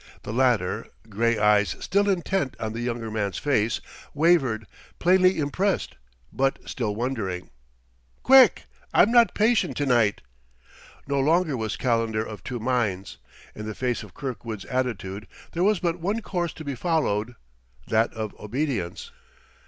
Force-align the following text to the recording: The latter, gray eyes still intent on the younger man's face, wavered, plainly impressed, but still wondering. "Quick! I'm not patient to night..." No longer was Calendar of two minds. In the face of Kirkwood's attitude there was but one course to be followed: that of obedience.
The 0.23 0.33
latter, 0.33 0.87
gray 1.09 1.37
eyes 1.37 1.75
still 1.79 2.09
intent 2.09 2.55
on 2.59 2.73
the 2.73 2.81
younger 2.81 3.11
man's 3.11 3.37
face, 3.37 3.79
wavered, 4.15 4.65
plainly 4.97 5.37
impressed, 5.37 5.93
but 6.33 6.57
still 6.67 6.95
wondering. 6.95 7.51
"Quick! 8.23 8.65
I'm 8.95 9.11
not 9.11 9.35
patient 9.35 9.77
to 9.77 9.85
night..." 9.85 10.21
No 11.05 11.19
longer 11.19 11.55
was 11.55 11.77
Calendar 11.77 12.25
of 12.25 12.43
two 12.43 12.57
minds. 12.59 13.17
In 13.53 13.67
the 13.67 13.75
face 13.75 14.01
of 14.01 14.15
Kirkwood's 14.15 14.65
attitude 14.65 15.27
there 15.51 15.63
was 15.63 15.77
but 15.77 15.99
one 15.99 16.23
course 16.23 16.53
to 16.53 16.65
be 16.65 16.73
followed: 16.73 17.35
that 17.87 18.11
of 18.13 18.33
obedience. 18.39 19.11